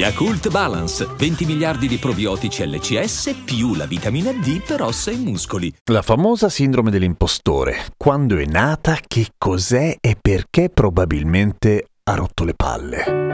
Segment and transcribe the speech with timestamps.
[0.00, 5.70] Yakult Balance, 20 miliardi di probiotici LCS più la vitamina D per ossa e muscoli.
[5.90, 7.88] La famosa sindrome dell'impostore.
[7.98, 13.29] Quando è nata, che cos'è e perché probabilmente ha rotto le palle.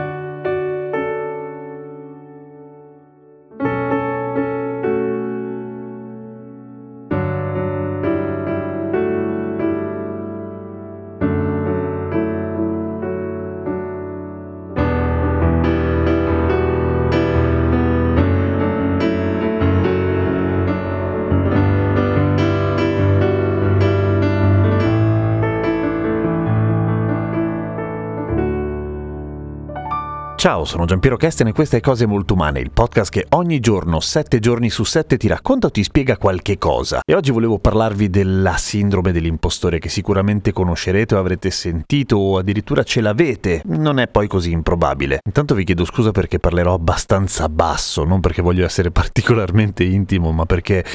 [30.37, 33.99] Ciao, sono Giampiero Kesten e questa è Cose Molto Umane, il podcast che ogni giorno,
[33.99, 37.01] sette giorni su sette, ti racconta o ti spiega qualche cosa.
[37.03, 42.83] E oggi volevo parlarvi della sindrome dell'impostore che sicuramente conoscerete o avrete sentito o addirittura
[42.83, 43.63] ce l'avete.
[43.65, 45.21] Non è poi così improbabile.
[45.25, 50.45] Intanto vi chiedo scusa perché parlerò abbastanza basso, non perché voglio essere particolarmente intimo, ma
[50.45, 50.85] perché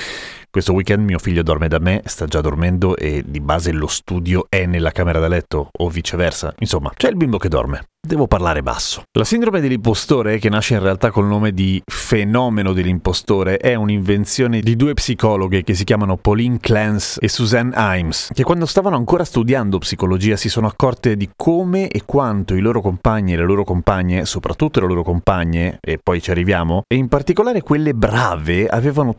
[0.53, 4.45] questo weekend mio figlio dorme da me, sta già dormendo e di base lo studio
[4.51, 6.55] è nella camera da letto o viceversa.
[6.59, 7.87] Insomma, c'è il bimbo che dorme.
[8.07, 9.05] Devo parlare basso.
[9.17, 14.77] La sindrome dell'impostore, che nasce in realtà col nome di fenomeno dell'impostore, è un'invenzione di
[14.77, 19.79] due psicologhe che si chiamano Pauline Clance e Suzanne Imes, che quando stavano ancora studiando
[19.79, 24.27] psicologia si sono accorte di come e quanto i loro compagni e le loro compagne,
[24.27, 29.17] soprattutto le loro compagne, e poi ci arriviamo, e in particolare quelle brave, avevano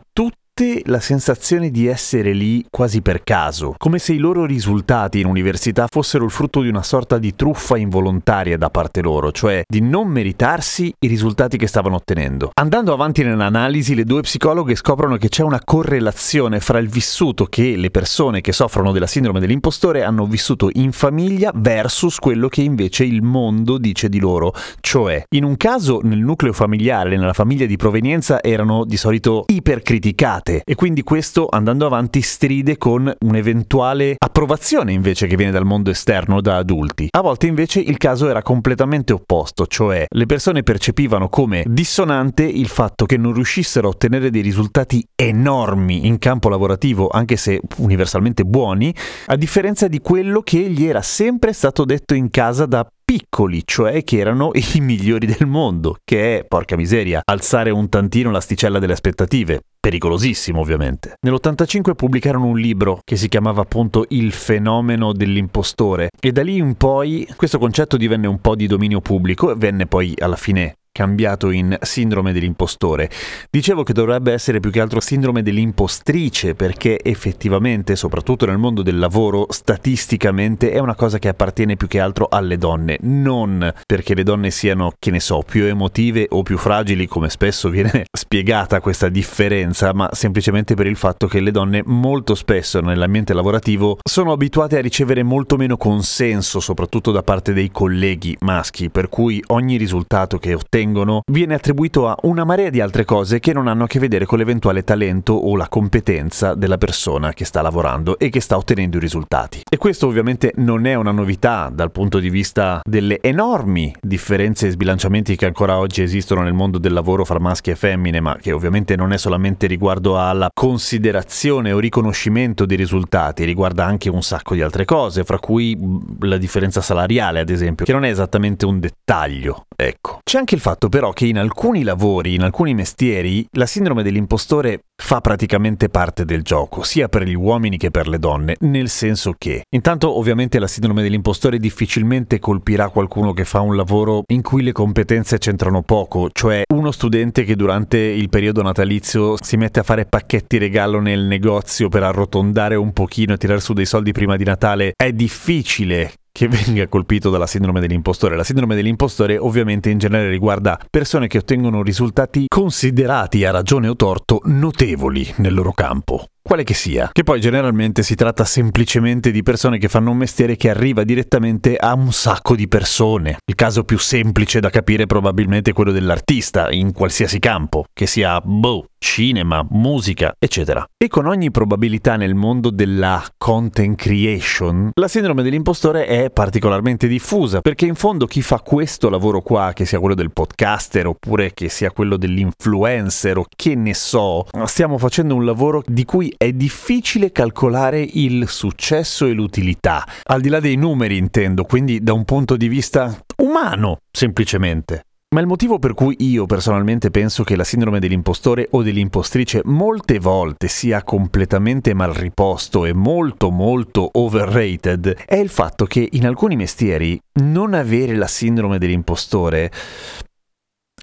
[0.56, 5.26] tutti la sensazione di essere lì quasi per caso, come se i loro risultati in
[5.26, 9.80] università fossero il frutto di una sorta di truffa involontaria da parte loro, cioè di
[9.80, 12.52] non meritarsi i risultati che stavano ottenendo.
[12.54, 17.74] Andando avanti nell'analisi, le due psicologhe scoprono che c'è una correlazione fra il vissuto che
[17.74, 23.02] le persone che soffrono della sindrome dell'impostore hanno vissuto in famiglia versus quello che invece
[23.02, 27.74] il mondo dice di loro, cioè in un caso nel nucleo familiare, nella famiglia di
[27.74, 34.92] provenienza erano di solito ipercriticati date e quindi questo andando avanti stride con un'eventuale approvazione
[34.92, 37.08] invece che viene dal mondo esterno da adulti.
[37.10, 42.68] A volte invece il caso era completamente opposto, cioè le persone percepivano come dissonante il
[42.68, 48.44] fatto che non riuscissero a ottenere dei risultati enormi in campo lavorativo, anche se universalmente
[48.44, 48.94] buoni,
[49.26, 54.02] a differenza di quello che gli era sempre stato detto in casa da piccoli, cioè
[54.02, 58.94] che erano i migliori del mondo, che è, porca miseria, alzare un tantino l'asticella delle
[58.94, 59.60] aspettative.
[59.84, 61.16] Pericolosissimo, ovviamente.
[61.20, 66.74] Nell'85 pubblicarono un libro che si chiamava appunto Il fenomeno dell'impostore e da lì in
[66.76, 71.50] poi questo concetto divenne un po' di dominio pubblico e venne poi alla fine cambiato
[71.50, 73.10] in sindrome dell'impostore.
[73.50, 79.00] Dicevo che dovrebbe essere più che altro sindrome dell'impostrice perché effettivamente, soprattutto nel mondo del
[79.00, 84.22] lavoro, statisticamente è una cosa che appartiene più che altro alle donne, non perché le
[84.22, 89.08] donne siano, che ne so, più emotive o più fragili come spesso viene spiegata questa
[89.08, 94.78] differenza, ma semplicemente per il fatto che le donne molto spesso nell'ambiente lavorativo sono abituate
[94.78, 100.38] a ricevere molto meno consenso, soprattutto da parte dei colleghi maschi, per cui ogni risultato
[100.38, 103.86] che ottengono ottengono viene attribuito a una marea di altre cose che non hanno a
[103.86, 108.40] che vedere con l'eventuale talento o la competenza della persona che sta lavorando e che
[108.40, 109.62] sta ottenendo i risultati.
[109.68, 114.70] E questo ovviamente non è una novità dal punto di vista delle enormi differenze e
[114.70, 118.52] sbilanciamenti che ancora oggi esistono nel mondo del lavoro fra maschi e femmine, ma che
[118.52, 124.54] ovviamente non è solamente riguardo alla considerazione o riconoscimento dei risultati, riguarda anche un sacco
[124.54, 125.78] di altre cose, fra cui
[126.20, 130.18] la differenza salariale, ad esempio, che non è esattamente un dettaglio, ecco.
[130.22, 134.02] C'è anche il fatto fatto però che in alcuni lavori, in alcuni mestieri, la sindrome
[134.02, 138.88] dell'impostore fa praticamente parte del gioco, sia per gli uomini che per le donne, nel
[138.88, 144.42] senso che intanto ovviamente la sindrome dell'impostore difficilmente colpirà qualcuno che fa un lavoro in
[144.42, 149.78] cui le competenze c'entrano poco, cioè uno studente che durante il periodo natalizio si mette
[149.78, 154.10] a fare pacchetti regalo nel negozio per arrotondare un pochino e tirar su dei soldi
[154.10, 158.34] prima di Natale, è difficile che venga colpito dalla sindrome dell'impostore.
[158.34, 163.94] La sindrome dell'impostore ovviamente in genere riguarda persone che ottengono risultati considerati a ragione o
[163.94, 166.26] torto notevoli nel loro campo.
[166.46, 170.56] Quale che sia, che poi generalmente si tratta semplicemente di persone che fanno un mestiere
[170.56, 173.38] che arriva direttamente a un sacco di persone.
[173.46, 178.38] Il caso più semplice da capire è probabilmente quello dell'artista, in qualsiasi campo, che sia,
[178.44, 180.84] boh, cinema, musica, eccetera.
[180.96, 187.60] E con ogni probabilità nel mondo della content creation, la sindrome dell'impostore è particolarmente diffusa,
[187.60, 191.70] perché in fondo chi fa questo lavoro qua, che sia quello del podcaster oppure che
[191.70, 197.32] sia quello dell'influencer o che ne so, stiamo facendo un lavoro di cui è difficile
[197.32, 202.56] calcolare il successo e l'utilità, al di là dei numeri intendo, quindi da un punto
[202.56, 205.04] di vista umano, semplicemente.
[205.34, 210.20] Ma il motivo per cui io personalmente penso che la sindrome dell'impostore o dell'impostrice molte
[210.20, 216.54] volte sia completamente mal riposto e molto molto overrated è il fatto che in alcuni
[216.54, 219.72] mestieri non avere la sindrome dell'impostore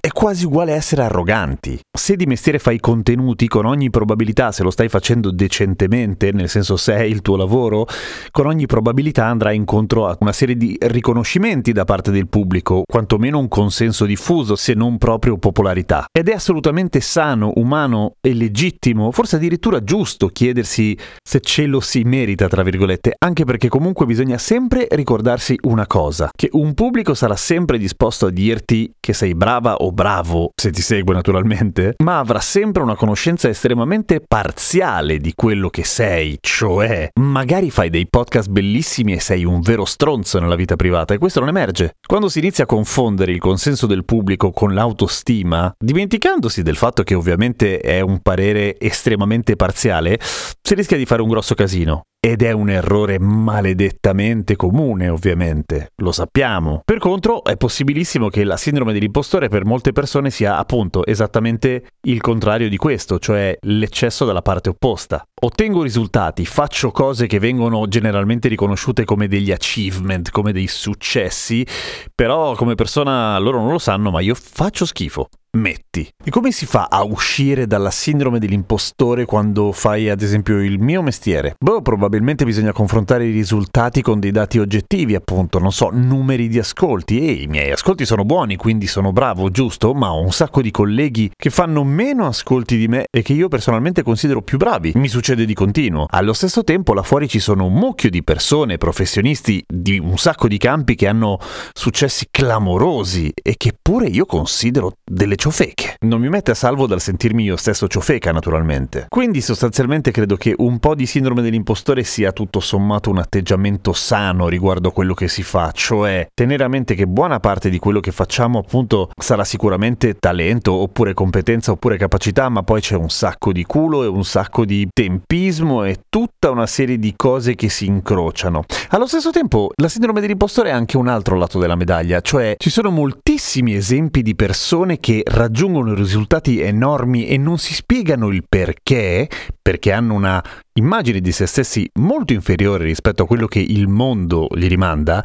[0.02, 1.80] è quasi uguale a essere arroganti.
[1.96, 6.76] Se di mestiere fai contenuti, con ogni probabilità, se lo stai facendo decentemente, nel senso
[6.76, 7.86] se è il tuo lavoro,
[8.32, 13.38] con ogni probabilità andrai incontro a una serie di riconoscimenti da parte del pubblico, quantomeno
[13.38, 16.08] un consenso diffuso, se non proprio popolarità.
[16.12, 22.02] Ed è assolutamente sano, umano e legittimo, forse addirittura giusto chiedersi se ce lo si
[22.02, 27.36] merita, tra virgolette, anche perché comunque bisogna sempre ricordarsi una cosa, che un pubblico sarà
[27.36, 32.40] sempre disposto a dirti che sei brava o bravo, se ti segue naturalmente, ma avrà
[32.40, 39.14] sempre una conoscenza estremamente parziale di quello che sei, cioè magari fai dei podcast bellissimi
[39.14, 41.94] e sei un vero stronzo nella vita privata e questo non emerge.
[42.06, 47.16] Quando si inizia a confondere il consenso del pubblico con l'autostima, dimenticandosi del fatto che
[47.16, 52.04] ovviamente è un parere estremamente parziale, si rischia di fare un grosso casino.
[52.24, 56.82] Ed è un errore maledettamente comune, ovviamente, lo sappiamo.
[56.86, 62.22] Per contro, è possibilissimo che la sindrome dell'impostore per molte persone sia appunto esattamente il
[62.22, 65.26] contrario di questo, cioè l'eccesso dalla parte opposta.
[65.44, 71.66] Ottengo risultati, faccio cose che vengono generalmente riconosciute come degli achievement, come dei successi,
[72.14, 76.08] però come persona loro non lo sanno, ma io faccio schifo metti.
[76.24, 81.02] E come si fa a uscire dalla sindrome dell'impostore quando fai ad esempio il mio
[81.02, 81.56] mestiere?
[81.60, 86.60] Boh, probabilmente bisogna confrontare i risultati con dei dati oggettivi, appunto, non so, numeri di
[86.60, 87.28] ascolti.
[87.28, 89.94] E i miei ascolti sono buoni, quindi sono bravo, giusto?
[89.94, 93.48] Ma ho un sacco di colleghi che fanno meno ascolti di me e che io
[93.48, 94.94] personalmente considero più bravi.
[94.96, 96.06] Mi succede di continuo.
[96.10, 100.48] Allo stesso tempo là fuori ci sono un mucchio di persone, professionisti di un sacco
[100.48, 101.40] di campi che hanno
[101.74, 105.96] successi clamorosi e che pure io considero delle ciofeche.
[106.02, 109.06] Non mi mette a salvo dal sentirmi io stesso ciofeca, naturalmente.
[109.10, 114.48] Quindi sostanzialmente credo che un po' di sindrome dell'impostore sia tutto sommato un atteggiamento sano
[114.48, 118.00] riguardo a quello che si fa, cioè tenere a mente che buona parte di quello
[118.00, 123.52] che facciamo appunto sarà sicuramente talento oppure competenza oppure capacità, ma poi c'è un sacco
[123.52, 124.88] di culo e un sacco di
[125.26, 128.64] tempismo e tutta una serie di cose che si incrociano.
[128.90, 132.70] Allo stesso tempo, la sindrome dell'impostore è anche un altro lato della medaglia, cioè ci
[132.70, 139.30] sono moltissimi esempi di persone che raggiungono risultati enormi e non si spiegano il perché,
[139.62, 144.48] perché hanno una immagine di se stessi molto inferiore rispetto a quello che il mondo
[144.54, 145.24] gli rimanda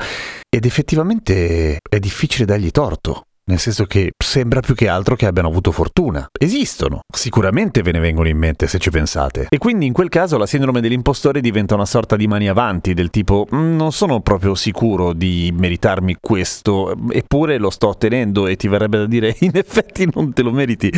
[0.48, 3.25] ed effettivamente è difficile dargli torto.
[3.48, 6.26] Nel senso che sembra più che altro che abbiano avuto fortuna.
[6.36, 9.46] Esistono, sicuramente ve ne vengono in mente se ci pensate.
[9.48, 13.10] E quindi in quel caso la sindrome dell'impostore diventa una sorta di mani avanti, del
[13.10, 18.66] tipo "Mm, non sono proprio sicuro di meritarmi questo, eppure lo sto ottenendo e ti
[18.66, 20.92] verrebbe da dire in effetti non te lo meriti.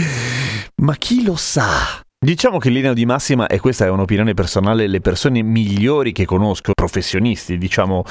[0.76, 2.00] Ma chi lo sa?
[2.20, 6.24] Diciamo che in linea di massima, e questa è un'opinione personale, le persone migliori che
[6.24, 8.02] conosco, professionisti, diciamo,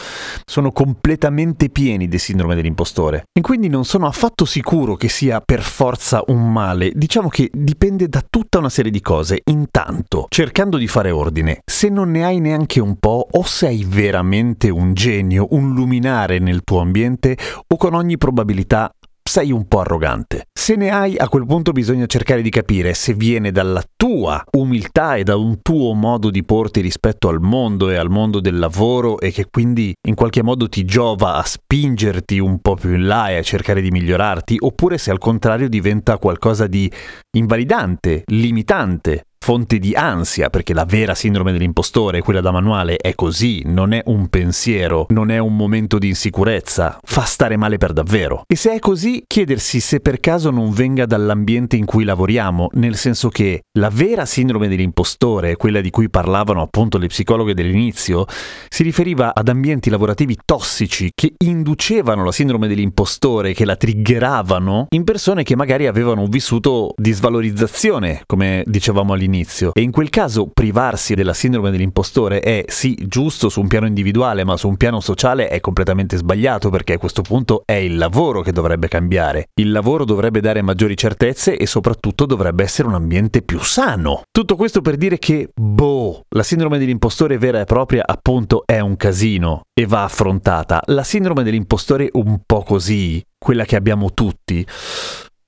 [0.45, 3.23] sono completamente pieni di sindrome dell'impostore.
[3.37, 6.93] E quindi non sono affatto sicuro che sia per forza un male.
[6.95, 9.41] Diciamo che dipende da tutta una serie di cose.
[9.51, 14.69] Intanto, cercando di fare ordine, se non ne hai neanche un po', o sei veramente
[14.69, 18.89] un genio, un luminare nel tuo ambiente, o con ogni probabilità
[19.27, 20.47] sei un po' arrogante.
[20.51, 25.15] Se ne hai, a quel punto bisogna cercare di capire se viene dalla tua umiltà
[25.15, 29.19] e da un tuo modo di porti rispetto al mondo e al mondo del lavoro
[29.19, 33.29] e che quindi in qualche modo ti giova a spingerti un po' più in là
[33.29, 36.91] e a cercare di migliorarti, oppure se al contrario diventa qualcosa di
[37.37, 43.61] invalidante, limitante, fonte di ansia, perché la vera sindrome dell'impostore, quella da manuale, è così,
[43.63, 48.41] non è un pensiero, non è un momento di insicurezza, fa stare male per davvero.
[48.45, 52.97] E se è così, chiedersi se per caso non venga dall'ambiente in cui lavoriamo, nel
[52.97, 58.25] senso che la vera sindrome dell'impostore, quella di cui parlavano appunto le psicologhe dell'inizio,
[58.67, 65.05] si riferiva ad ambienti lavorativi tossici che inducevano la sindrome dell'impostore, che la triggeravano in
[65.05, 69.71] persone che magari avevano vissuto disvalorizzazione, come dicevamo all'inizio all'inizio.
[69.73, 74.43] E in quel caso privarsi della sindrome dell'impostore è sì giusto su un piano individuale,
[74.43, 78.41] ma su un piano sociale è completamente sbagliato perché a questo punto è il lavoro
[78.41, 79.49] che dovrebbe cambiare.
[79.59, 84.23] Il lavoro dovrebbe dare maggiori certezze e soprattutto dovrebbe essere un ambiente più sano.
[84.31, 88.95] Tutto questo per dire che, boh, la sindrome dell'impostore vera e propria appunto è un
[88.95, 90.81] casino e va affrontata.
[90.87, 94.65] La sindrome dell'impostore un po' così, quella che abbiamo tutti,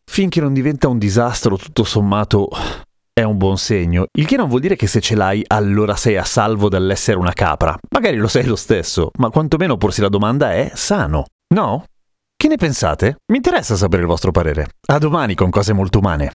[0.10, 2.50] finché non diventa un disastro tutto sommato
[3.20, 6.16] è un buon segno, il che non vuol dire che se ce l'hai allora sei
[6.16, 7.78] a salvo dall'essere una capra.
[7.94, 11.26] Magari lo sei lo stesso, ma quantomeno porsi la domanda è sano.
[11.54, 11.84] No?
[12.38, 13.18] Che ne pensate?
[13.32, 14.68] Mi interessa sapere il vostro parere.
[14.88, 16.32] A domani con cose molto umane.